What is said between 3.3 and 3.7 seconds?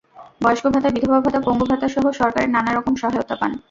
পায়।